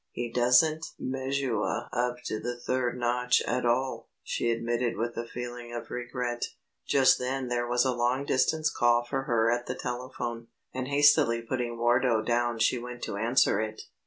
"He 0.09 0.31
doesn't 0.31 0.83
measuah 0.99 1.87
up 1.93 2.15
to 2.25 2.39
the 2.39 2.59
third 2.59 2.97
notch 2.97 3.39
at 3.45 3.67
all," 3.67 4.09
she 4.23 4.49
admitted 4.49 4.97
with 4.97 5.15
a 5.15 5.27
feeling 5.27 5.71
of 5.75 5.91
regret. 5.91 6.43
Just 6.87 7.19
then 7.19 7.49
there 7.49 7.67
was 7.67 7.85
a 7.85 7.93
long 7.93 8.25
distance 8.25 8.71
call 8.71 9.03
for 9.05 9.25
her 9.25 9.51
at 9.51 9.67
the 9.67 9.75
telephone, 9.75 10.47
and 10.73 10.87
hastily 10.87 11.43
putting 11.43 11.77
Wardo 11.77 12.23
down 12.23 12.57
she 12.57 12.79
went 12.79 13.03
to 13.03 13.17
answer 13.17 13.61
it. 13.61 13.83